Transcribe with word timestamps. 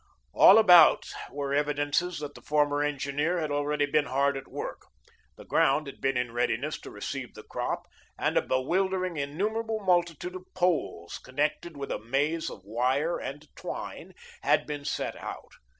All 0.33 0.57
about 0.57 1.11
were 1.29 1.53
evidences 1.53 2.17
that 2.21 2.33
the 2.33 2.41
former 2.41 2.81
engineer 2.81 3.39
had 3.39 3.51
already 3.51 3.85
been 3.85 4.05
hard 4.07 4.35
at 4.35 4.47
work. 4.47 4.87
The 5.37 5.45
ground 5.45 5.85
had 5.85 6.01
been 6.01 6.15
put 6.15 6.21
in 6.21 6.31
readiness 6.31 6.81
to 6.81 6.89
receive 6.89 7.35
the 7.35 7.43
crop 7.43 7.85
and 8.17 8.35
a 8.35 8.41
bewildering, 8.41 9.17
innumerable 9.17 9.79
multitude 9.81 10.33
of 10.33 10.47
poles, 10.55 11.19
connected 11.19 11.77
with 11.77 11.91
a 11.91 11.99
maze 11.99 12.49
of 12.49 12.65
wire 12.65 13.19
and 13.19 13.45
twine, 13.55 14.13
had 14.41 14.65
been 14.65 14.85
set 14.85 15.15
out. 15.17 15.51